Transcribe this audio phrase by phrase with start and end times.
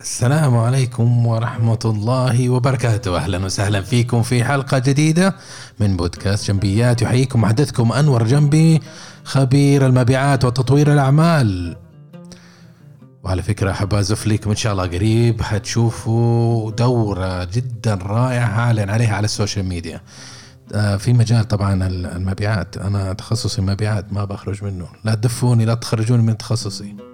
[0.00, 3.16] السلام عليكم ورحمة الله وبركاته.
[3.16, 5.36] أهلا وسهلا فيكم في حلقة جديدة
[5.80, 7.02] من بودكاست جنبيات.
[7.02, 8.80] يحييكم محدثكم أنور جنبي
[9.24, 11.76] خبير المبيعات وتطوير الأعمال.
[13.24, 19.16] وعلى فكرة أحب أزف لكم إن شاء الله قريب حتشوفوا دورة جدا رائعة أعلن عليها
[19.16, 20.00] على ال social media.
[20.74, 22.76] آه، في مجال طبعا المبيعات.
[22.76, 24.86] أنا تخصصي مبيعات ما بخرج منه.
[25.04, 27.07] لا تدفوني لا تخرجوني من تخصصي.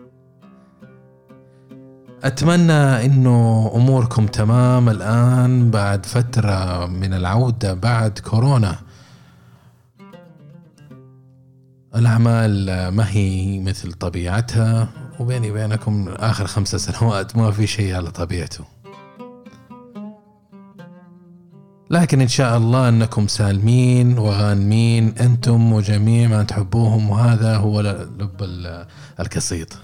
[2.25, 8.77] أتمنى إنه أموركم تمام الآن بعد فترة من العودة بعد كورونا.
[11.97, 14.89] الأعمال ما هي مثل طبيعتها
[15.21, 18.65] وبيني وبينكم آخر خمسة سنوات ما في شيء على طبيعته.
[21.91, 28.43] لكن إن شاء الله أنكم سالمين وغانمين أنتم وجميع من تحبوهم وهذا هو لب
[29.21, 29.75] القصيد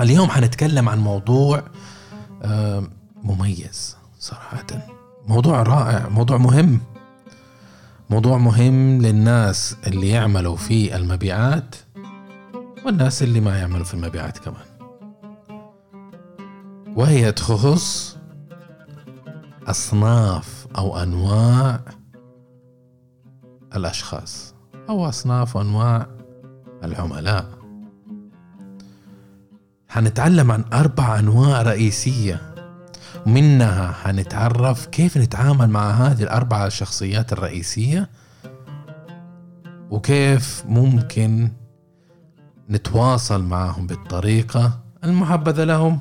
[0.00, 1.62] اليوم حنتكلم عن موضوع
[3.22, 4.66] مميز صراحة.
[5.28, 6.80] موضوع رائع موضوع مهم.
[8.10, 11.74] موضوع مهم للناس اللي يعملوا في المبيعات
[12.86, 14.66] والناس اللي ما يعملوا في المبيعات كمان.
[16.96, 18.16] وهي تخص
[19.66, 21.80] أصناف أو أنواع
[23.76, 24.54] الأشخاص
[24.88, 26.06] أو أصناف وأنواع
[26.84, 27.57] العملاء.
[29.88, 32.54] حنتعلم عن أربع أنواع رئيسية.
[33.26, 38.10] ومنها حنتعرف كيف نتعامل مع هذه الأربع الشخصيات الرئيسية
[39.90, 41.52] وكيف ممكن
[42.70, 46.00] نتواصل معهم بالطريقة المحبذة لهم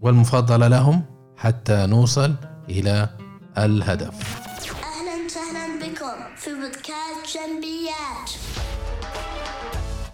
[0.00, 1.02] والمفضلة لهم
[1.36, 2.34] حتى نوصل
[2.68, 3.08] إلى
[3.58, 4.42] الهدف.
[4.68, 8.61] أهلا وسهلا بكم في بودكاست جنبيات.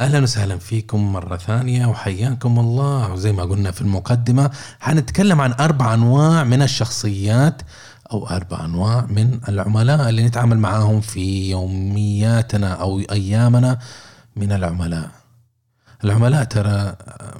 [0.00, 4.50] أهلا وسهلا فيكم مرة ثانية وحياكم الله وزي ما قلنا في المقدمة
[4.80, 7.62] حنتكلم عن أربع أنواع من الشخصيات
[8.12, 13.78] أو أربع أنواع من العملاء اللي نتعامل معاهم في يومياتنا أو أيامنا
[14.36, 15.10] من العملاء.
[16.04, 16.96] العملاء ترى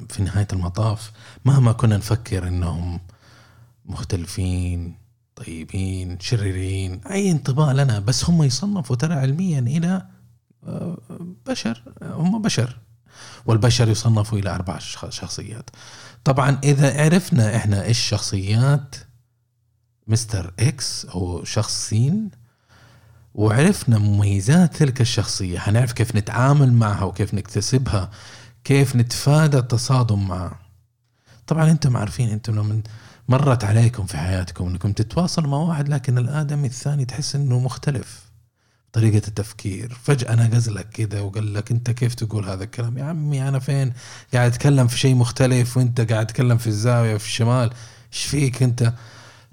[0.09, 1.13] في نهاية المطاف
[1.45, 3.01] مهما كنا نفكر إنهم
[3.87, 4.95] مختلفين
[5.37, 10.07] طيبين شريرين أي انطباع لنا بس هم يصنفوا ترى علميا إلى
[11.47, 12.79] بشر هم بشر
[13.47, 14.79] والبشر يصنفوا إلى أربع
[15.09, 15.71] شخصيات.
[16.25, 18.97] طبعا إذا عرفنا إحنا إيش شخصيات
[20.07, 22.31] مستر إكس أو شخص سين
[23.35, 28.11] وعرفنا مميزات تلك الشخصية حنعرف كيف نتعامل معها وكيف نكتسبها
[28.65, 30.59] كيف نتفادى التصادم معها.
[31.47, 32.83] طبعا أنتم عارفين أنتم لما
[33.29, 38.30] مرت عليكم في حياتكم إنكم تتواصلوا مع واحد لكن الآدمي الثاني تحس إنه مختلف.
[38.93, 39.99] طريقة التفكير.
[40.03, 43.93] فجأة نقز لك كذا وقال لك أنت كيف تقول هذا الكلام؟ يا عمي أنا فين؟
[44.35, 47.71] قاعد أتكلم في شيء مختلف وأنت قاعد تتكلم في الزاوية في الشمال.
[48.13, 48.93] إيش فيك أنت؟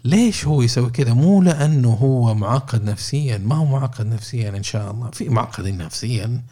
[0.03, 4.91] ليش هو يسوي كذا مو لأنه هو معقد نفسيا ما هو معقد نفسيا إن شاء
[4.91, 5.11] الله.
[5.11, 6.43] في معقدين نفسيا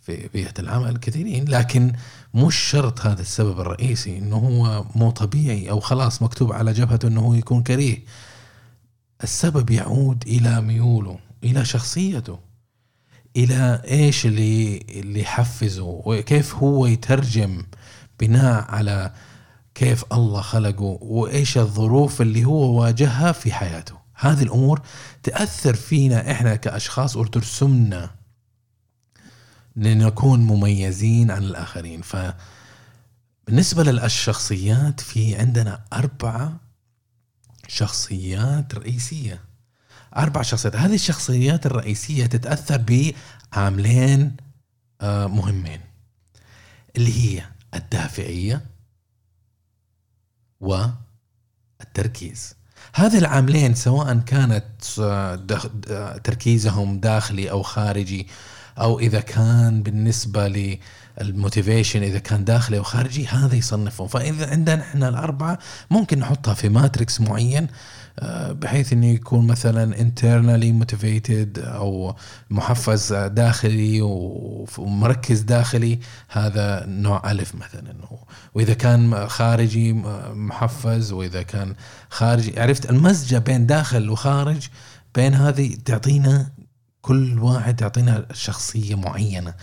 [0.00, 1.92] في بيئة العمل كثيرين لكن
[2.34, 7.20] مش شرط هذا السبب الرئيسي إنه هو مو طبيعي أو خلاص مكتوب على جبهته إنه
[7.20, 7.98] هو يكون كريه.
[9.22, 11.18] السبب يعود إلى ميوله.
[11.44, 12.38] إلى شخصيته.
[13.36, 17.62] إلى إيش اللي اللي يحفزه وكيف هو يترجم
[18.20, 19.12] بناء على
[19.74, 23.94] كيف الله خلقه وإيش الظروف اللي هو واجهها في حياته.
[24.14, 24.80] هذه الأمور
[25.22, 28.10] تأثر فينا إحنا كأشخاص وترسمنا
[29.76, 32.02] لنكون مميزين عن الآخرين.
[32.02, 32.16] ف
[33.46, 36.60] بالنسبة للشخصيات في عندنا أربعة
[37.68, 39.49] شخصيات رئيسية.
[40.16, 40.76] أربع شخصيات.
[40.76, 43.06] هذه الشخصيات الرئيسية تتأثر
[43.52, 44.36] بعاملين
[45.02, 45.80] مهمين
[46.96, 47.42] اللي هي
[47.74, 48.62] الدافعية
[50.60, 52.54] والتركيز.
[52.94, 54.84] هذه العاملين سواء كانت
[56.24, 58.28] تركيزهم داخلي أو خارجي
[58.78, 60.76] أو إذا كان بالنسبة
[61.20, 65.58] لل motivation إذا كان داخلي أو خارجي هذا يصنفهم فإذا عندنا إحنا الأربعة
[65.90, 67.66] ممكن نحطها في matrix معين
[68.50, 72.16] بحيث إنه يكون مثلا internally motivated أو
[72.50, 74.00] محفز داخلي
[74.78, 75.98] ومركز داخلي
[76.28, 77.94] هذا نوع ألف مثلا.
[78.54, 79.92] وإذا كان خارجي
[80.32, 81.74] محفز وإذا كان
[82.10, 84.68] خارجي عرفت؟ المزجة بين داخل وخارج
[85.14, 86.50] بين هذه تعطينا
[87.02, 89.54] كل واحد يعطينا شخصية معينة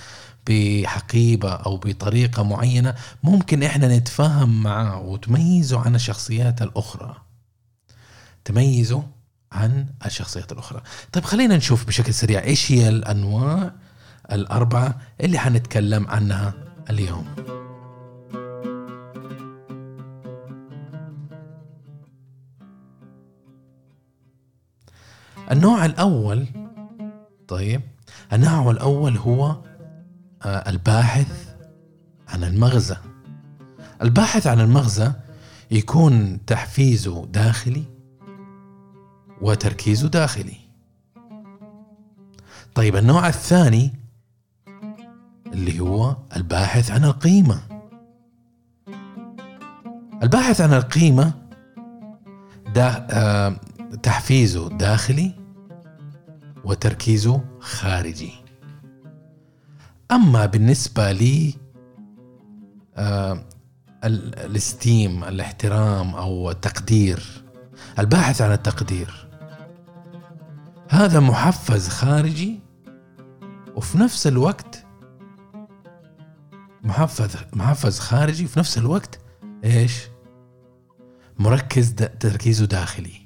[0.50, 7.27] بحقيبة أو بطريقة معينة ممكن إحنا نتفاهم معاه وتميزه عن الشخصيات الأخرى.
[8.48, 9.04] تميزه
[9.52, 10.82] عن الشخصيات الأخرى.
[11.12, 13.72] طيب خلينا نشوف بشكل سريع إيش هي الأنواع
[14.32, 16.54] الأربعة اللي حنتكلم عنها
[16.90, 17.26] اليوم.
[25.52, 26.48] النوع الأول
[27.48, 27.82] طيب
[28.34, 29.58] النوع الأول هو
[30.46, 31.56] آه، الباحث
[32.28, 32.98] عن المغزى.
[34.02, 35.12] الباحث عن المغزى
[35.72, 37.97] يكون تحفيزه داخلي
[39.42, 40.58] وتركيزه داخلي.
[42.76, 43.94] طيب النوع الثاني
[45.54, 47.62] اللي هو الباحث عن القيمة.
[50.24, 51.34] الباحث عن القيمة
[52.76, 53.56] ده آه
[54.04, 55.32] تحفيزه داخلي
[56.64, 58.32] وتركيزه خارجي.
[60.12, 61.54] أما بالنسبة لي
[62.96, 63.44] آه
[64.04, 67.44] الاستيم الاحترام أو التقدير
[68.00, 69.27] الباحث عن التقدير
[70.98, 72.60] هذا محفز خارجي
[73.76, 74.86] وفي نفس الوقت
[76.84, 79.20] محفز محفز خارجي وفي نفس الوقت
[79.64, 80.08] إيش؟
[81.40, 83.22] مركز تركيزه داخلي.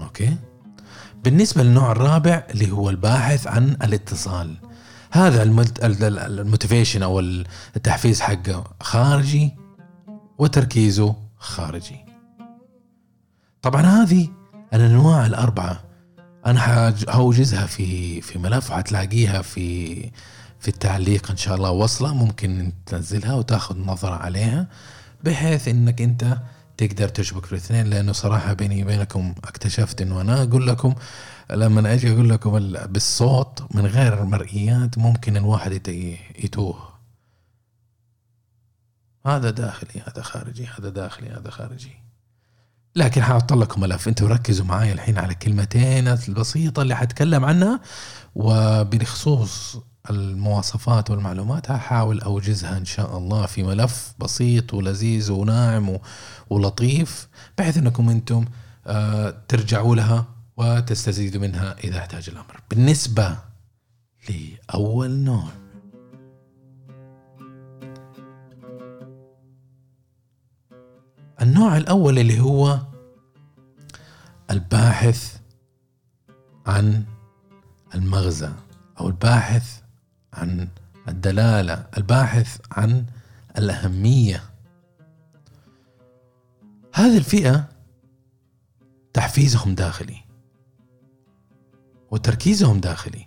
[0.00, 0.36] okay؟
[1.24, 4.56] بالنسبة للنوع الرابع اللي هو الباحث عن الاتصال.
[5.10, 7.20] هذا ال motivation أو
[7.76, 9.56] التحفيز حقه خارجي
[10.38, 12.04] وتركيزه خارجي.
[13.62, 14.37] طبعا هذه
[14.74, 15.84] الأنواع الأربعة.
[16.46, 19.96] أنا هوجزها في في ملف وحتلاقيها في
[20.60, 22.14] في التعليق إن شاء الله وصلة.
[22.14, 24.66] ممكن تنزلها وتاخذ نظرة عليها
[25.24, 26.38] بحيث إنك أنت
[26.76, 27.86] تقدر تشبك في الاثنين.
[27.86, 30.94] لأنه صراحة بيني وبينكم اكتشفت إنه أنا أقول لكم
[31.50, 35.88] لما أجي أقول لكم بالصوت من غير مرئيات ممكن الواحد
[36.38, 36.88] يتوه.
[39.26, 42.07] هذا داخلي هذا خارجي هذا داخلي هذا خارجي.
[42.98, 47.80] لكن حاحط لكم ملف أنتم ركزوا معي الحين على كلمتين البسيطة اللي حتكلم عنها
[48.34, 49.76] وبخصوص
[50.10, 55.98] المواصفات والمعلومات هحاول أوجزها إن شاء الله في ملف بسيط ولذيذ وناعم
[56.50, 57.28] ولطيف
[57.58, 58.44] بحيث إنكم أنتم
[58.86, 62.60] آه، ترجعوا لها وتستزيدوا منها إذا احتاج الأمر.
[62.70, 63.36] بالنسبة
[64.28, 65.48] لأول نوع
[71.42, 72.87] النوع الأول اللي هو
[74.50, 75.36] الباحث
[76.66, 77.04] عن
[77.94, 78.52] المغزى
[79.00, 79.80] أو الباحث
[80.32, 80.68] عن
[81.08, 83.06] الدلالة الباحث عن
[83.58, 84.42] الأهمية.
[86.94, 87.68] هذه الفئة
[89.12, 90.16] تحفيزهم داخلي
[92.10, 93.26] وتركيزهم داخلي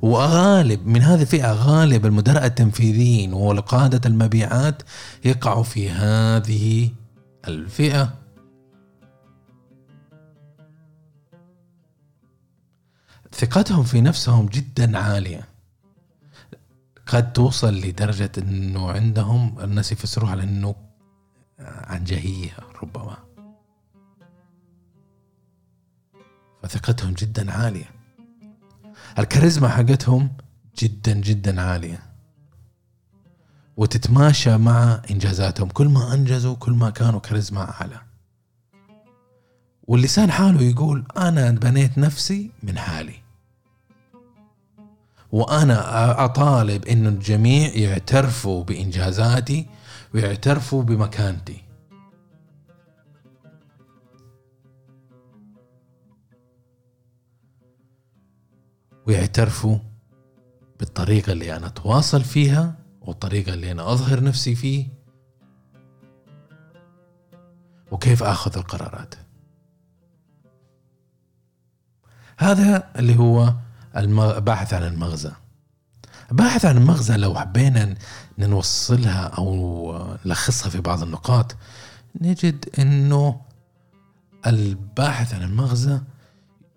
[0.00, 4.82] وغالب من هذه الفئة غالب المدراء التنفيذيين وقادة المبيعات
[5.24, 6.90] يقعوا في هذه
[7.48, 8.23] الفئة.
[13.34, 15.48] ثقتهم في نفسهم جدا عالية.
[17.06, 20.74] قد توصل لدرجة إنه عندهم الناس يفسروها على إنه
[21.60, 22.52] عنجهية
[22.82, 23.16] ربما.
[26.62, 27.90] فثقتهم جدا عالية.
[29.18, 30.30] الكاريزما حقتهم
[30.78, 32.02] جدا جدا عالية.
[33.76, 35.68] وتتماشى مع إنجازاتهم.
[35.68, 38.00] كل ما أنجزوا كل ما كانوا كاريزما أعلى.
[39.82, 43.23] واللسان حاله يقول أنا بنيت نفسي من حالي.
[45.34, 49.66] وأنا أطالب إنه الجميع يعترفوا بإنجازاتي
[50.14, 51.64] ويعترفوا بمكانتي.
[59.06, 59.78] ويعترفوا
[60.78, 64.88] بالطريقة اللي أنا أتواصل فيها والطريقة اللي أنا أظهر نفسي فيه.
[67.90, 69.14] وكيف أخذ القرارات؟
[72.38, 73.54] هذا اللي هو
[73.96, 75.32] الباحث عن المغزى.
[76.30, 77.94] الباحث عن المغزى لو حبينا
[78.38, 81.56] نوصلها أو نلخصها في بعض النقاط
[82.20, 83.40] نجد أنه
[84.46, 86.00] الباحث عن المغزى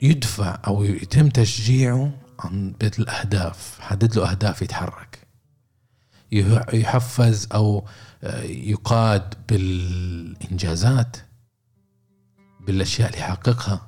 [0.02, 5.28] يدفع أو يتم تشجيعه عن بالاهداف حدد له أهداف يتحرك.
[6.74, 7.88] يحفز أو
[8.44, 11.18] يقاد بالإنجازات
[12.68, 13.88] بالأشياء اللي يحققها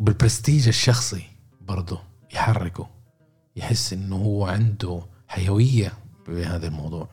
[0.00, 1.31] وبالبرستيج الشخصي.
[1.68, 2.00] برضه
[2.34, 2.88] يحركه
[3.56, 5.92] يحس إنه هو عنده حيوية
[6.28, 7.08] بهذا الموضوع.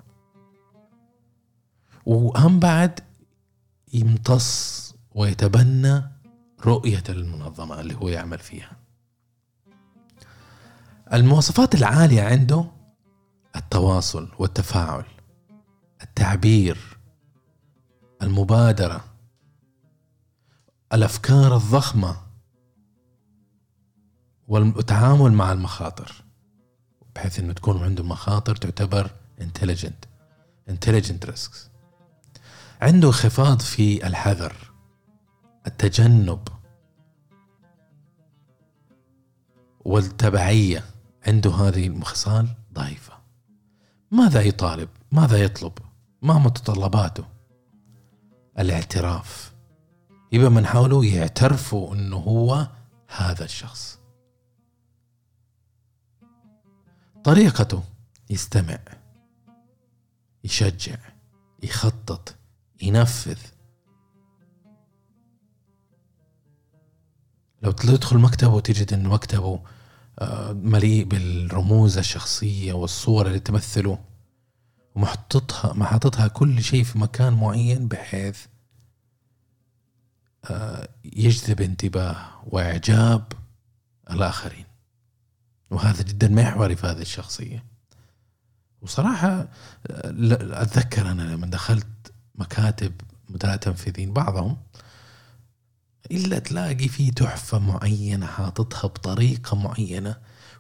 [2.06, 3.00] وأهم بعد
[3.94, 6.04] يمتص ويتبنى
[6.66, 8.72] رؤية المنظمة اللي هو يعمل فيها.
[11.14, 12.66] المواصفات العالية عنده
[13.56, 15.06] التواصل والتفاعل
[16.02, 16.98] التعبير
[18.22, 19.04] المبادرة
[20.94, 22.29] الأفكار الضخمة
[24.50, 26.24] والتعامل مع المخاطر
[27.16, 30.08] بحيث إنه تكون عنده مخاطر تعتبر intelligent
[30.70, 31.58] intelligent risks.
[32.82, 34.56] عنده انخفاض في الحذر
[35.68, 36.48] التجنب
[39.86, 40.84] والتبعية.
[41.28, 43.14] عنده هذه الخصال ضعيفة.
[44.12, 45.74] ماذا يطالب؟ ماذا يطلب؟
[46.22, 47.26] ما متطلباته؟
[48.60, 49.54] الاعتراف.
[50.32, 52.68] يبقى من حوله يعترفوا إنه هو
[53.08, 53.99] هذا الشخص.
[57.24, 57.84] طريقته
[58.30, 58.80] يستمع
[60.44, 60.98] يشجع
[61.64, 62.36] يخطط
[62.82, 63.38] ينفذ.
[67.62, 69.60] لو تدخل مكتبه وتجد إن مكتبه
[70.20, 74.00] آه، مليء بالرموز الشخصية والصور اللي تمثله
[74.96, 78.46] ومحطتها محطتها كل شيء في مكان معين بحيث
[80.46, 83.34] آه، يجذب انتباه وإعجاب
[84.12, 84.69] الآخرين.
[85.72, 87.66] وهذا جدا محوري في هذه الشخصية.
[88.82, 89.48] وصراحة آه،
[90.62, 91.88] أتذكر أنا لما دخلت
[92.36, 92.94] مكاتب
[93.30, 94.58] مدراء تنفيذيين بعضهم
[96.12, 100.18] إلا تلاقي في تحفة معينة حاططها بطريقة معينة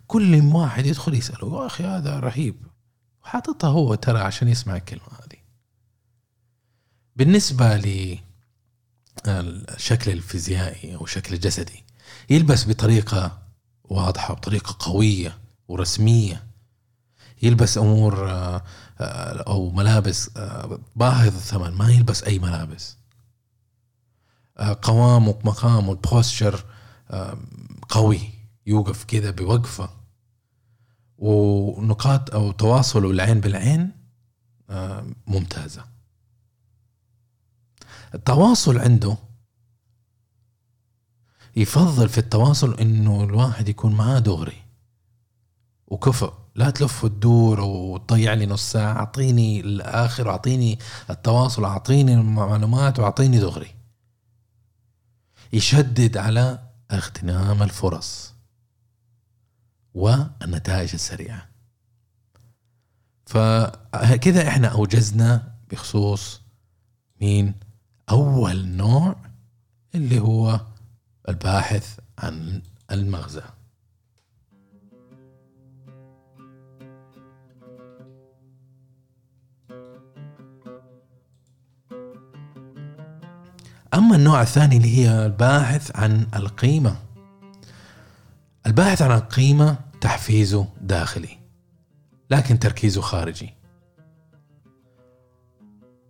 [0.07, 2.55] كل واحد يدخل يسأله يا أخي هذا رهيب.
[3.23, 5.39] وحاططها هو ترى عشان يسمع الكلمة هذه.
[7.15, 8.17] بالنسبة ل
[9.27, 11.83] الشكل الفيزيائي أو الشكل الجسدي
[12.29, 13.48] يلبس بطريقة
[13.89, 16.49] واضحة بطريقه قوية ورسمية.
[17.41, 18.63] يلبس أمور آه،
[18.99, 22.97] آه، أو ملابس آه، باهظ الثمن ما يلبس أي ملابس.
[24.81, 26.65] قوامه مقامه البوستشر
[27.89, 28.19] قوي
[28.65, 29.89] يوقف كذا بوقفة.
[31.17, 33.91] ونقاط أو تواصله العين بالعين
[35.27, 35.85] ممتازة.
[38.15, 39.17] التواصل عنده
[41.59, 44.63] يفضل في التواصل إنه الواحد يكون معاه دغري.
[45.87, 53.39] وكفؤ لا تلف وتدور وتضيع لي نص ساعة أعطيني الآخر وأعطيني التواصل أعطيني المعلومات وأعطيني
[53.39, 53.75] دغري.
[55.53, 56.59] يشدد على
[56.91, 58.33] اغتنام الفرص
[59.93, 61.49] والنتائج السريعة.
[63.25, 66.41] فكذا إحنا أوجزنا بخصوص
[67.21, 67.53] مين؟
[68.09, 69.15] أول نوع
[69.95, 70.61] اللي هو
[71.29, 72.61] الباحث عن
[72.91, 73.41] المغزى.
[83.93, 86.95] أما النوع الثاني اللي هي الباحث عن القيمة.
[88.67, 91.37] الباحث عن القيمة تحفيزه داخلي
[92.29, 93.53] لكن تركيزه خارجي.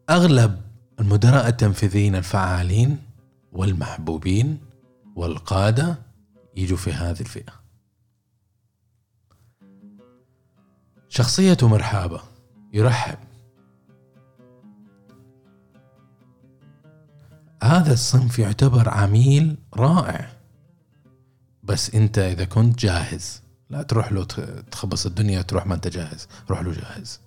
[0.09, 0.61] أغلب
[0.99, 2.97] المدراء التنفيذيين الفعالين
[3.51, 4.68] والمحبوبين
[5.19, 5.99] والقادة
[6.55, 7.53] يجوا في هذه الفئة.
[11.09, 12.21] شخصيته مرحابة
[12.73, 13.17] يرحب.
[17.63, 20.31] هذا الصنف يعتبر عميل رائع.
[21.63, 24.23] بس أنت إذا كنت جاهز لا تروح له
[24.71, 26.27] تخبص الدنيا تروح ما أنت جاهز.
[26.49, 27.19] روح له جاهز.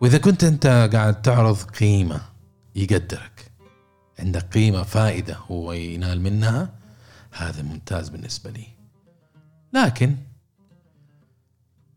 [0.00, 2.20] وإذا كنت أنت قاعد تعرض قيمة
[2.74, 3.51] يقدرك.
[4.22, 6.68] عندك قيمة فائدة هو ينال منها
[7.30, 8.66] هذا ممتاز بالنسبة لي.
[9.72, 10.16] لكن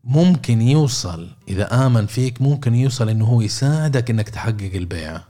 [0.04, 5.24] ممكن يوصل إذا آمن فيك ممكن يوصل إنه هو يساعدك إنك تحقق البيعه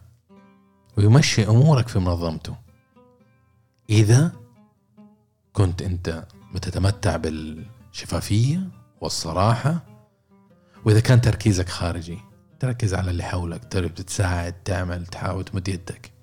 [0.97, 2.57] ويمشي أمورك في منظمته.
[3.91, 4.33] إذا
[5.53, 8.69] كنت أنت بتتمتع بالشفافية
[9.01, 9.85] والصراحة
[10.85, 12.19] وإذا كان تركيزك خارجي
[12.61, 16.16] تركز على اللي حولك تعرف تساعد تعمل تحاول تمد يدك.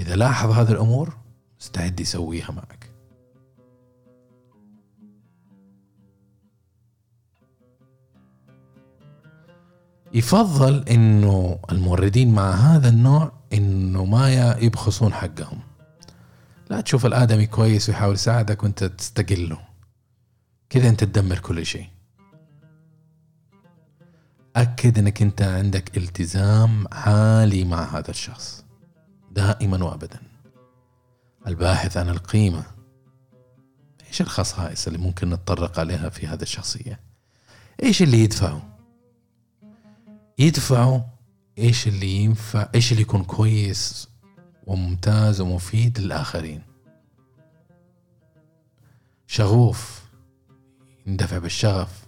[0.00, 1.16] إذا لاحظ هذه الأمور
[1.60, 2.90] استعد يسويها معك.
[10.14, 15.58] يفضل إنه الموردين مع هذا النوع إنه ما يبخسون حقهم.
[16.70, 19.58] لا تشوف الآدمي كويس ويحاول يساعدك وأنت تستقله.
[20.70, 21.86] كذا أنت تدمر كل شيء.
[24.56, 28.59] أكد إنك أنت عندك التزام عالي مع هذا الشخص.
[29.30, 30.20] دائما وابدا.
[31.46, 32.64] الباحث عن القيمة.
[34.08, 37.00] إيش الخصائص اللي ممكن نتطرق عليها في هذه الشخصية؟
[37.82, 38.78] إيش اللي يدفعه؟
[40.38, 41.00] يدفعوا
[41.58, 44.08] إيش اللي ينفع إيش اللي يكون كويس
[44.66, 46.62] وممتاز ومفيد للآخرين.
[49.26, 50.04] شغوف
[51.06, 52.06] يندفع بالشغف.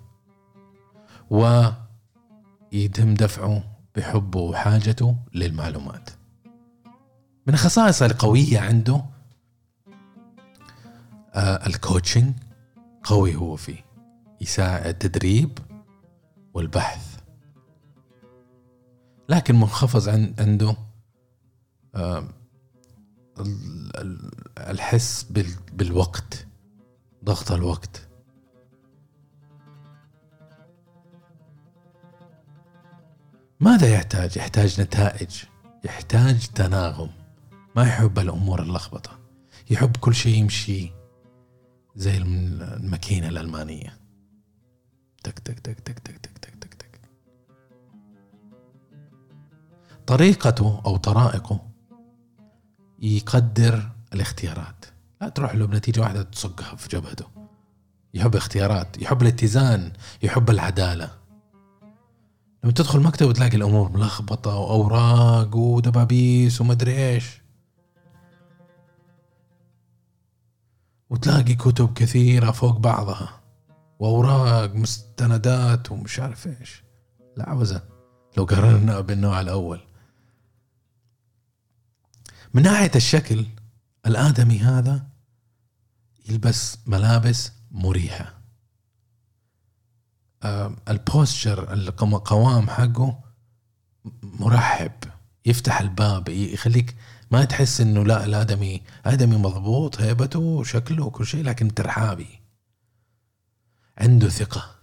[1.30, 3.64] ويتم دفعه
[3.96, 6.10] بحبه وحاجته للمعلومات.
[7.46, 9.04] من الخصائص القوية عنده
[11.34, 12.34] آه الكوتشنج
[13.04, 13.84] قوي هو فيه.
[14.40, 15.58] يساعد التدريب
[16.54, 17.20] والبحث.
[19.28, 20.76] لكن منخفض عن عنده
[21.94, 22.28] آه
[23.40, 26.46] ال- ال- الحس بال- بالوقت
[27.24, 28.08] ضغط الوقت.
[33.60, 35.42] ماذا يحتاج؟ يحتاج نتائج
[35.84, 37.10] يحتاج تناغم.
[37.76, 39.18] ما يحب الأمور اللخبطة.
[39.70, 40.92] يحب كل شيء يمشي
[41.96, 43.98] زي الم- الماكينة الألمانية.
[45.24, 47.00] تك تك تك تك تك تك تك تك تك.
[50.06, 51.60] طريقته أو طرائقه
[53.02, 54.84] يقدر الاختيارات.
[55.20, 57.26] لا تروح له بنتيجة واحدة تصقها في جبهته.
[58.14, 61.10] يحب اختيارات يحب الاتزان يحب العدالة.
[62.64, 67.41] لما تدخل مكتب وتلاقي الأمور ملخبطة وأوراق ودبابيس ومدري إيش.
[71.12, 73.40] وتلاقي كتب كثيرة فوق بعضها.
[73.98, 76.82] وأوراق مستندات ومش عارف إيش.
[77.36, 77.82] لعوزة
[78.36, 79.80] لو قارنا بالنوع الأول.
[82.54, 83.46] من ناحية الشكل
[84.06, 85.06] الآدمي هذا
[86.28, 88.34] يلبس ملابس مريحة.
[90.88, 93.20] البوستشر القوام حقه
[94.22, 94.92] مرحب.
[95.46, 96.96] يفتح الباب يخليك
[97.32, 102.40] ما تحس إنه لا الآدمي آدمي مضبوط هيبته وشكله وكل شيء لكن ترحابي.
[103.98, 104.74] عنده ثقة.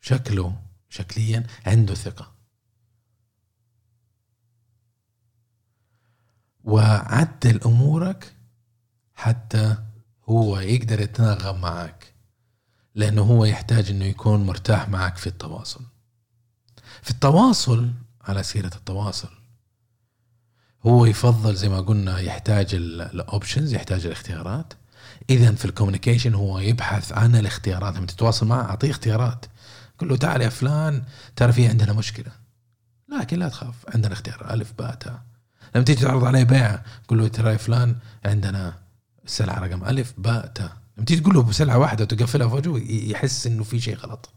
[0.00, 2.34] شكله شكليا عنده ثقة.
[6.64, 8.34] وعدل أمورك
[9.14, 9.76] حتى
[10.28, 12.14] هو يقدر يتناغم معك
[12.94, 15.84] لأنه هو يحتاج إنه يكون مرتاح معك في التواصل.
[17.02, 19.39] في التواصل على سيرة التواصل
[20.86, 24.72] هو يفضل زي ما قلنا يحتاج ال options يحتاج الاختيارات.
[25.30, 27.96] اذا في ال communication هو يبحث عن الاختيارات.
[27.96, 29.46] لما تتواصل معه أعطيه اختيارات.
[29.98, 31.02] قل له تعال يا فلان
[31.36, 32.32] ترى في عندنا مشكلة.
[33.18, 35.22] لكن لا تخاف عندنا اختيار ألف باء تاء
[35.74, 38.74] لما تيجي تعرض عليه بيع قل له ترى يا فلان عندنا
[39.24, 43.46] السلعه رقم ألف باء تاء لما تيجي تقول له بسلعة واحدة وتقفلها في وجهه يحس
[43.46, 44.30] إنه في شيء غلط.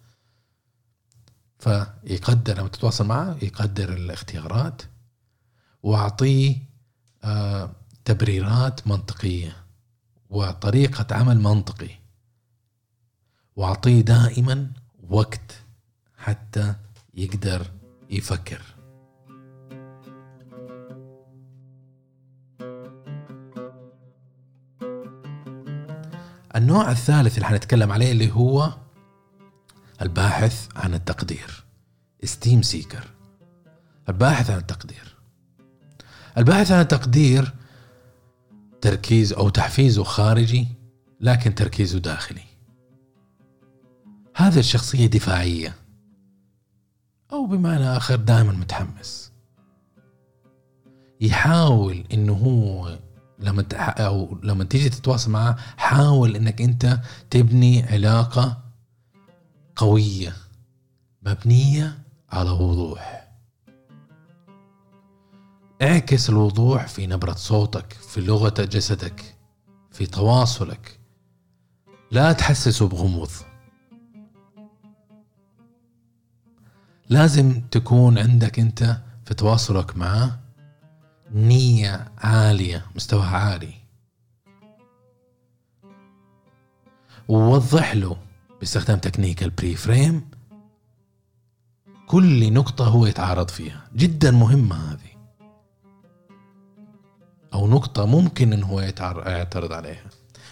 [1.60, 4.82] فيقدر لما تتواصل معه يقدر الاختيارات.
[5.84, 6.56] واعطيه
[7.24, 7.72] آه
[8.06, 9.56] تبريرات منطقية
[10.30, 11.90] وطريقة عمل منطقي.
[13.56, 14.72] واعطيه دائما
[15.10, 15.64] وقت
[16.18, 16.76] حتى
[17.14, 17.72] يقدر
[18.10, 18.62] يفكر.
[26.56, 28.74] النوع الثالث اللي حنتكلم عليه اللي هو
[30.02, 31.64] الباحث عن التقدير
[32.24, 33.08] esteem seeker.
[34.10, 35.13] الباحث عن التقدير.
[36.38, 37.54] الباحث عن التقدير
[38.82, 40.68] تركيز أو تحفيزه خارجي
[41.22, 42.44] لكن تركيزه داخلي.
[44.36, 45.76] هذه الشخصية دفاعية.
[47.32, 49.32] أو بمعنى آخر دائما متحمس.
[51.22, 53.00] يحاول إنه هو
[53.40, 58.62] لما تح- أو لما تيجي تتواصل معه حاول إنك أنت تبني علاقة
[59.76, 60.36] قوية
[61.26, 62.00] مبنية
[62.32, 63.23] على وضوح.
[65.84, 69.36] اعكس الوضوح في نبرة صوتك في لغة جسدك
[69.92, 71.00] في تواصلك.
[72.12, 73.30] لا تحسسه بغموض.
[77.10, 80.40] لازم تكون عندك انت في تواصلك معه
[81.32, 83.74] نية عالية مستواها عالي.
[87.28, 88.18] ووضح له
[88.60, 90.30] باستخدام technique ال pre-frame
[92.08, 93.88] كل نقطة هو يتعارض فيها.
[93.96, 95.13] جدا مهمة هذه.
[97.54, 100.04] أو نقطة ممكن إن هو يعترض عليها.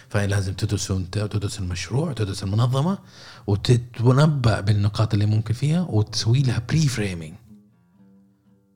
[0.08, 2.98] فلازم تدرس أنت وتدرس المشروع وتدرس المنظمة
[3.46, 7.34] وتتنبأ بالنقاط اللي ممكن فيها وتسوي لها pre-framing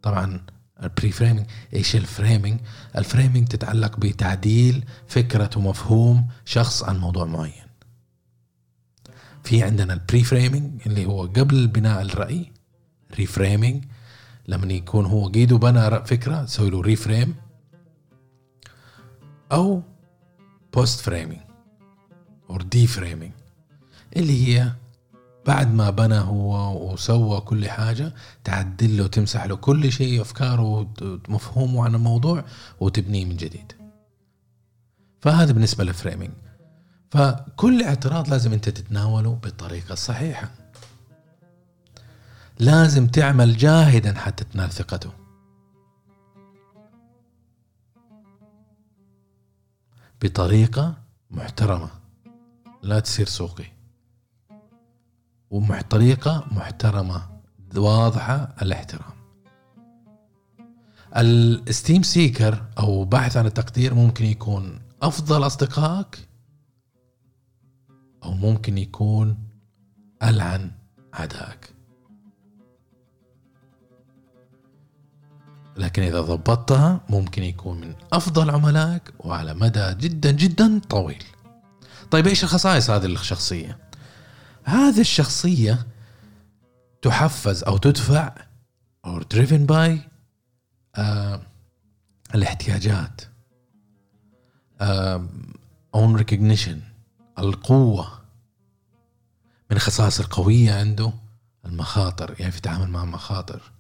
[0.03, 0.41] طبعا
[0.83, 2.61] ال pre-framing إيش ال framing
[2.97, 7.67] ال framing تتعلق بتعديل فكرة ومفهوم شخص عن موضوع معين.
[9.45, 12.53] في عندنا ال pre-framing اللي هو قبل بناء الرأي
[13.19, 13.85] reframing
[14.49, 17.35] لما يكون هو قيده بنى فكرة تسوي له reframe
[19.53, 19.83] أو
[20.75, 21.41] post-framing
[22.51, 23.33] أو de-framing
[24.17, 24.73] اللي هي
[25.47, 31.85] بعد ما بنى هو وسوى كل حاجة تعدل له وتمسح له كل شيء أفكاره ومفهومه
[31.85, 32.45] عن الموضوع
[32.81, 33.73] وتبنيه من جديد.
[35.21, 36.33] فهذا بالنسبة للفريمينج
[37.11, 40.51] فكل اعتراض لازم أنت تتناوله بالطريقة الصحيحة.
[42.59, 45.26] لازم تعمل جاهدا حتى تنال ثقته.
[50.23, 50.95] بطريقة
[51.31, 51.91] محترمة.
[52.83, 53.67] لا تصير سوقي.
[55.51, 57.41] وبطريقة محترمة.
[57.77, 59.17] واضحة الاحترام.
[61.17, 66.29] الستيم سيكر أو باحث عن التقدير ممكن يكون أفضل أصدقائك
[68.25, 69.39] أو ممكن يكون
[70.23, 70.71] ألعن
[71.15, 71.76] اعدائك
[75.77, 81.25] لكن إذا ضبطتها ممكن يكون من أفضل عملائك وعلى مدى جدا جدا طويل.
[82.11, 83.79] طيب إيش الخصائص هذه الشخصية؟
[84.65, 85.87] هذه الشخصية
[87.03, 88.35] تحفز أو تدفع
[89.07, 89.99] or driven by
[90.97, 91.41] آه
[92.35, 93.21] الاحتياجات
[94.81, 95.27] آه
[95.97, 96.77] own recognition
[97.39, 98.21] القوة
[99.71, 101.13] من الخصائص القوية عنده
[101.65, 103.73] المخاطر يعني في التعامل مع المخاطر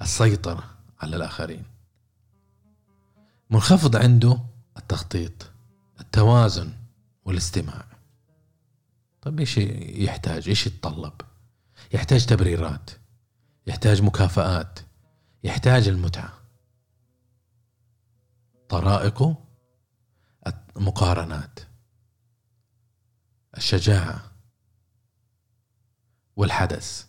[0.00, 0.79] السيطرة.
[1.00, 1.64] على الآخرين.
[3.50, 4.40] منخفض عنده
[4.76, 5.50] التخطيط
[6.00, 6.72] التوازن
[7.24, 7.84] والاستماع.
[9.22, 11.12] طيب إيش يحتاج؟ إيش يتطلب؟
[11.92, 12.90] يحتاج تبريرات
[13.66, 14.78] يحتاج مكافآت
[15.44, 16.40] يحتاج المتعة.
[18.68, 19.44] طرائقه
[20.76, 21.60] المقارنات
[23.56, 24.32] الشجاعة
[26.36, 27.06] والحدث.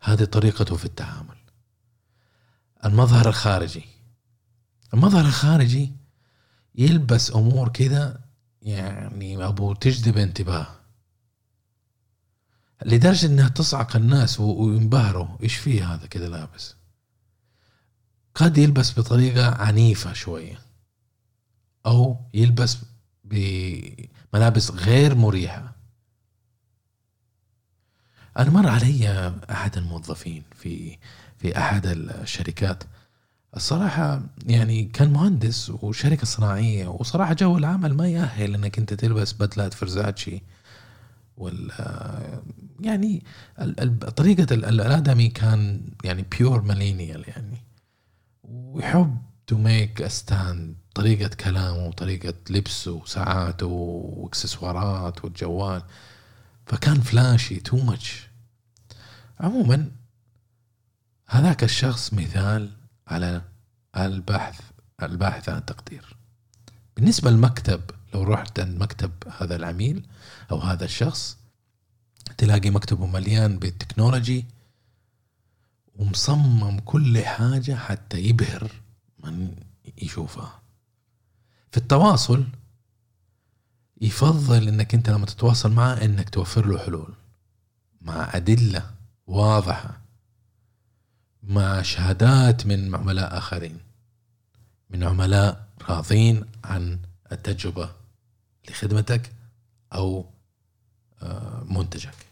[0.00, 1.45] هذه طريقته في التعامل.
[2.84, 3.84] المظهر الخارجي.
[4.94, 5.92] المظهر الخارجي
[6.74, 8.20] يلبس أمور كذا
[8.62, 10.66] يعني أبو تجذب انتباه.
[12.84, 15.28] لدرجة إنها تصعق الناس وينبهروا.
[15.42, 16.74] إيش فيه هذا كذا لابس؟
[18.34, 20.58] قد يلبس بطريقة عنيفة شوية.
[21.86, 22.78] أو يلبس
[23.24, 25.75] بملابس غير مريحة.
[28.38, 30.98] أنا مر علي أحد الموظفين في
[31.38, 32.84] في أحد الشركات.
[33.56, 39.74] الصراحة يعني كان مهندس وشركة صناعية وصراحة جو العمل ما يأهل إنك أنت تلبس بدلات
[39.74, 40.42] فرزاتشي.
[41.36, 41.70] وال
[42.80, 43.22] يعني
[44.16, 47.62] طريقة الآدمي كان يعني pure millennial يعني.
[48.44, 49.16] ويحب
[49.46, 55.82] to make stand طريقة كلامه وطريقة لبسه وساعاته واكسسوارات والجوال.
[56.66, 58.26] فكان flashy too much
[59.40, 59.90] عموما
[61.26, 62.70] هذاك الشخص مثال
[63.06, 63.42] على
[63.96, 64.60] البحث
[65.02, 66.16] الباحث عن التقدير
[66.96, 67.80] بالنسبة للمكتب
[68.14, 70.06] لو رحت عند مكتب هذا العميل
[70.50, 71.36] أو هذا الشخص
[72.38, 74.44] تلاقي مكتبه مليان بال technology
[75.94, 78.70] ومصمم كل حاجة حتى يبهر
[79.24, 79.54] من
[80.02, 80.60] يشوفها.
[81.72, 82.46] في التواصل
[84.00, 87.14] يفضل إنك أنت لما تتواصل معه إنك توفر له حلول.
[88.00, 88.90] مع أدلة
[89.26, 90.00] واضحة.
[91.42, 93.78] مع شهادات من عملاء آخرين.
[94.90, 96.98] من عملاء راضين عن
[97.32, 97.90] التجربة
[98.70, 99.32] لخدمتك
[99.92, 100.26] أو
[101.22, 102.26] آه، منتجك.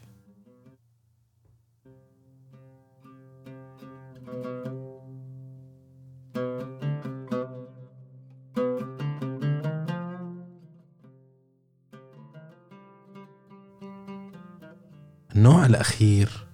[15.44, 16.46] النوع الأخير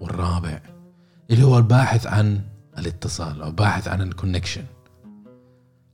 [0.00, 0.62] والرابع
[1.30, 2.40] اللي هو الباحث عن
[2.78, 4.64] الاتصال أو باحث عن الكونكشن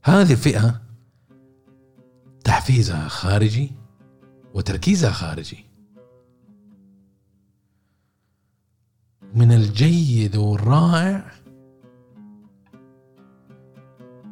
[0.03, 0.81] هذه الفئة
[2.43, 3.71] تحفيزها خارجي
[4.53, 5.65] وتركيزها خارجي.
[9.35, 11.31] من الجيد والرائع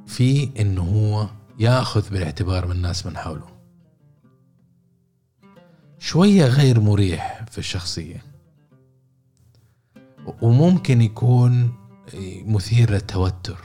[0.08, 1.30] في إنه هو
[1.60, 3.48] يأخذ بالاعتبار من الناس من حوله.
[6.00, 7.37] شوية غير مريح.
[7.58, 8.26] في الشخصية.
[10.42, 11.76] وممكن يكون
[12.46, 13.58] مثير للتوتر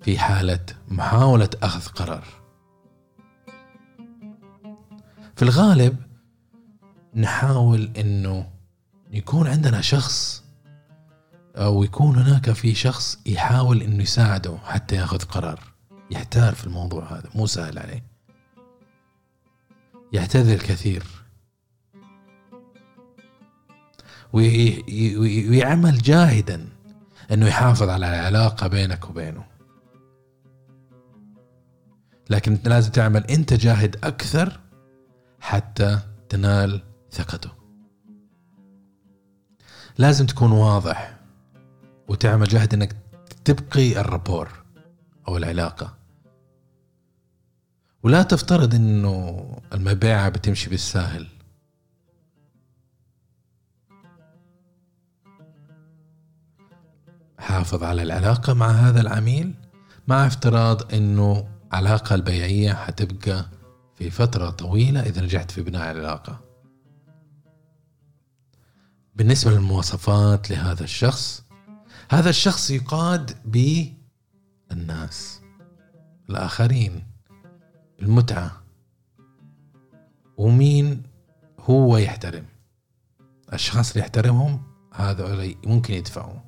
[0.00, 2.24] في حالة محاولة أخذ قرار.
[5.36, 5.96] في الغالب
[7.14, 8.50] نحاول إنه
[9.10, 10.44] يكون عندنا شخص
[11.56, 15.60] أو يكون هناك في شخص يحاول إنه يساعده حتى يأخذ قرار.
[16.10, 18.04] يحتار في الموضوع هذا مو سهل عليه.
[20.12, 21.15] يعتذر كثير.
[24.32, 26.68] ويعمل جاهدا
[27.32, 29.44] إنه يحافظ على العلاقه بينك وبينه.
[32.30, 34.60] لكن لازم تعمل أنت جاهد أكثر
[35.40, 37.50] حتى تنال ثقته.
[39.98, 41.16] لازم تكون واضح
[42.08, 42.96] وتعمل جهد إنك
[43.44, 44.48] تبقي الرابور
[45.28, 45.96] أو العلاقة.
[48.02, 51.26] ولا تفترض إنه المبيعة بتمشي بالساهل.
[57.56, 59.54] حافظ على العلاقة مع هذا العميل
[60.08, 63.46] مع افتراض إنه علاقة البيعية حتبقى
[63.94, 66.40] في فترة طويلة إذا نجحت في بناء العلاقة.
[69.14, 71.44] بالنسبة للمواصفات لهذا الشخص
[72.10, 73.36] هذا الشخص يقاد
[74.70, 75.40] بالناس
[76.30, 77.06] الآخرين
[78.02, 78.62] المتعة
[80.36, 81.02] ومين
[81.60, 82.44] هو يحترم.
[83.48, 84.62] الأشخاص اللي يحترمهم
[84.94, 86.45] هذا ممكن يدفعوا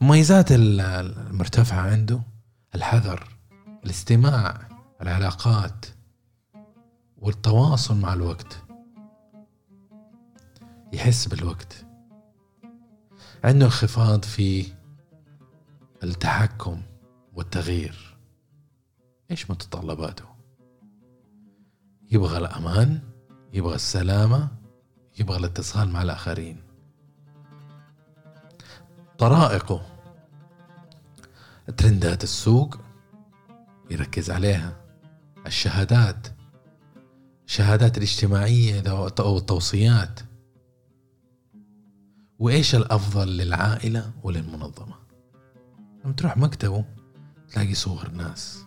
[0.00, 2.22] مميزات المرتفعة عنده
[2.74, 3.28] الحذر
[3.84, 4.68] الاستماع
[5.02, 5.86] العلاقات
[7.16, 8.62] والتواصل مع الوقت.
[10.92, 11.86] يحس بالوقت.
[13.44, 14.66] عنده انخفاض في
[16.02, 16.82] التحكم
[17.34, 18.16] والتغيير.
[19.30, 20.24] إيش متطلباته؟
[22.10, 23.00] يبغى الأمان
[23.52, 24.48] يبغى السلامة
[25.20, 26.65] يبغى الاتصال مع الآخرين.
[29.18, 29.82] طرائقه.
[31.76, 32.78] ترندات السوق
[33.90, 34.76] يركز عليها.
[35.46, 36.26] الشهادات.
[37.46, 38.82] الشهادات الاجتماعية
[39.18, 40.20] أو التوصيات.
[42.38, 44.94] وإيش الأفضل للعائلة وللمنظمة؟
[46.04, 46.84] لما تروح مكتبه
[47.48, 48.64] تلاقي صور ناس.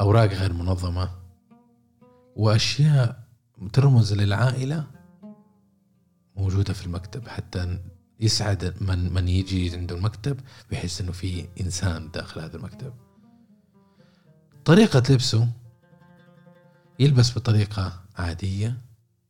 [0.00, 1.10] أوراق غير منظمة.
[2.36, 3.24] وأشياء
[3.72, 4.86] ترمز للعائلة
[6.36, 7.78] موجودة في المكتب حتى
[8.20, 12.94] يسعد من من يجي عنده المكتب بيحس إنه في إنسان داخل هذا المكتب.
[14.64, 15.48] طريقة لبسه
[16.98, 18.80] يلبس بطريقة عادية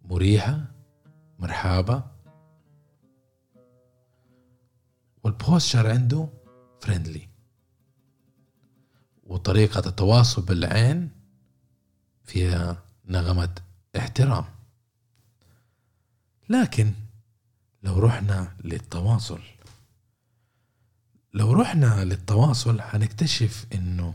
[0.05, 0.65] مريحة
[1.39, 2.03] مرحابة.
[5.25, 6.29] والبوستشر عنده
[6.81, 7.29] فريندلي
[9.25, 11.11] وطريقة التواصل بالعين
[12.25, 13.55] فيها نغمة
[13.97, 14.45] احترام.
[16.49, 16.93] لكن
[17.83, 19.41] لو رحنا للتواصل
[21.35, 24.15] لو رحنا للتواصل حنكتشف إنه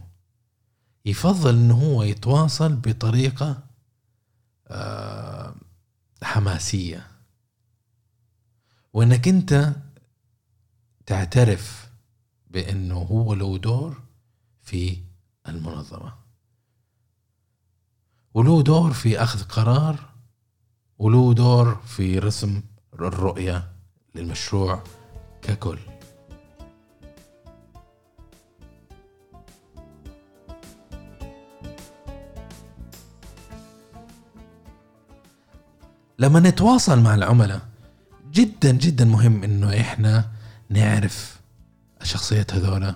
[1.06, 3.63] يفضل إنه هو يتواصل بطريقة
[4.67, 5.56] آه،
[6.23, 7.08] حماسية.
[8.93, 9.76] وإنك أنت
[11.06, 11.91] تعترف
[12.47, 14.02] بإنه هو له دور
[14.62, 14.97] في
[15.47, 16.13] المنظمة.
[18.34, 20.10] وله دور في أخذ قرار
[20.97, 22.62] وله دور في رسم
[22.99, 23.63] الرؤية
[24.15, 24.84] للمشروع
[25.41, 25.77] ككل.
[36.19, 37.62] لما نتواصل مع العملاء
[38.32, 40.32] جدا جدا مهم إنه إحنا
[40.69, 41.41] نعرف
[42.01, 42.95] الشخصيات هذولا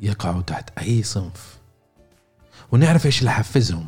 [0.00, 1.58] يقعوا تحت أي صنف.
[2.72, 3.86] ونعرف إيش اللي يحفزهم.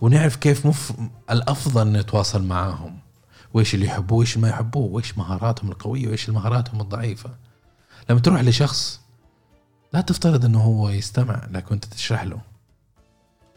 [0.00, 0.92] ونعرف كيف مف...
[1.30, 3.09] الأفضل نتواصل معاهم.
[3.54, 7.30] وإيش اللي يحبوه وإيش ما يحبوه وإيش مهاراتهم القوية وإيش مهاراتهم الضعيفة.
[8.10, 9.00] لما تروح لشخص
[9.92, 12.40] لا تفترض إنه هو يستمع لكن أنت تشرح له.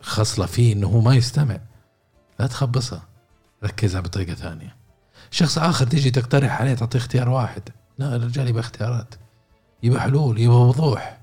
[0.01, 1.59] خصلة فيه إنه هو ما يستمع.
[2.39, 3.03] لا تخبصها
[3.63, 4.75] ركزها بطريقة ثانية.
[5.31, 7.69] شخص آخر تيجي تقترح عليه تعطيه اختيار واحد.
[7.97, 9.15] لا الرجال يبغى اختيارات.
[9.83, 11.19] يبغى حلول يبغى وضوح.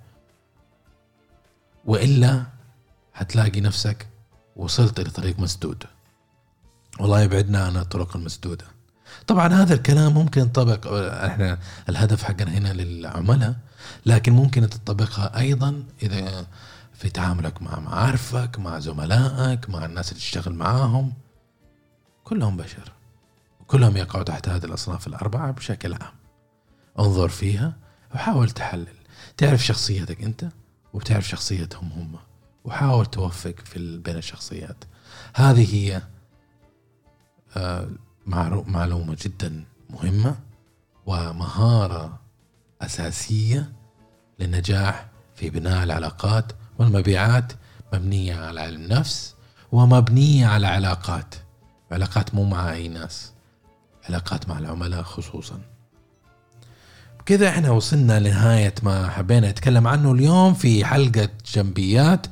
[1.85, 2.47] وإلا
[3.13, 4.09] حتلاقي نفسك
[4.57, 5.85] وصلت لطريق مسدود.
[7.01, 8.65] والله يبعدنا عن الطرق المسدودة.
[9.27, 10.87] طبعا هذا الكلام ممكن ينطبق
[11.25, 11.59] إحنا
[11.89, 13.55] الهدف حقنا هنا للعملاء
[14.07, 16.47] لكن ممكن تطبقها أيضا إذا
[16.95, 21.13] في تعاملك مع معارفك مع زملائك مع الناس اللي تشتغل معاهم.
[22.25, 22.93] كلهم بشر
[23.67, 26.15] كلهم يقعوا تحت هذه الأصناف الأربعة بشكل عام.
[26.99, 27.77] انظر فيها
[28.15, 28.87] وحاول تحلل.
[29.37, 30.49] تعرف شخصيتك أنت
[30.93, 32.17] وبتعرف شخصيتهم هم
[32.65, 34.85] وحاول توفق في بين الشخصيات.
[35.35, 36.03] هذه هي
[38.67, 40.37] معلومة جدا مهمة
[41.07, 42.19] ومهارة
[42.83, 43.73] أساسية
[44.39, 47.53] للنجاح في بناء العلاقات والمبيعات
[47.95, 49.35] مبنية على علم نفس
[49.73, 51.35] ومبنية على علاقات.
[51.93, 53.33] علاقات مو مع أي ناس
[54.09, 55.61] علاقات مع العملاء خصوصا.
[57.27, 62.27] كذا إحنا وصلنا لنهاية ما حبينا نتكلم عنه اليوم في حلقة جنبيات.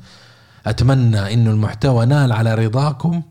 [0.65, 3.21] أتمنى أنه المحتوى نال على رضاكم.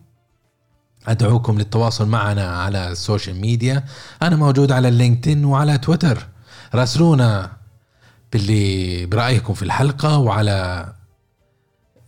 [1.09, 3.85] أدعوكم للتواصل معنا على ال social media
[4.23, 6.27] أنا موجود على ال LinkedIn وعلى تويتر
[6.75, 7.53] راسلونا
[8.33, 10.92] باللي برأيكم في الحلقة وعلى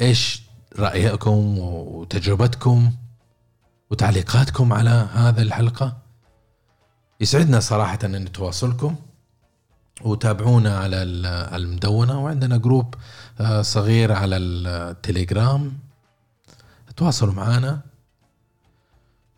[0.00, 0.42] إيش
[0.78, 2.92] رأيكم وتجربتكم
[3.90, 5.96] وتعليقاتكم على هذه الحلقة.
[7.20, 8.96] يسعدنا صراحة أن نتواصلكم.
[10.02, 12.24] وتابعونا على ال- المدونة.
[12.24, 12.94] وعندنا جروب
[13.40, 15.78] آه، صغير على التليجرام
[16.96, 17.80] تواصلوا معنا.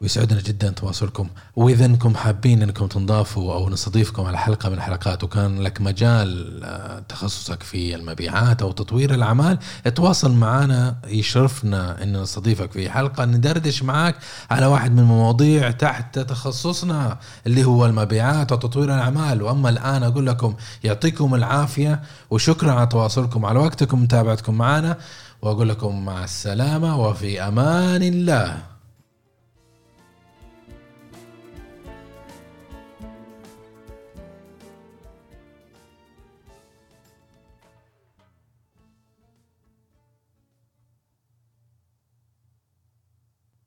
[0.02, 1.28] ويسعدنا جدا تواصلكم.
[1.56, 6.98] واذا انكم حابين إنكم تنضافوا أو نستضيفكم على حلقة من الحلقات وكان لك مجال آه،
[7.08, 9.58] تخصصك في المبيعات أو تطوير الأعمال
[9.94, 13.24] تواصل معنا يشرفنا إن نستضيفك في حلقة.
[13.24, 14.16] ندردش معك
[14.50, 19.42] على واحد من المواضيع تحت تخصصنا اللي هو المبيعات وتطوير الأعمال.
[19.42, 24.96] وأما الآن أقول لكم يعطيكم العافية وشكرا على تواصلكم على وقتكم ومتابعتكم معنا.
[25.42, 28.71] وأقول لكم مع السلامة وفي أمان الله.